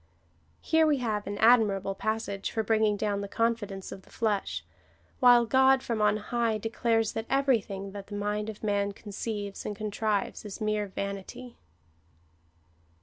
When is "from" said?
5.83-6.01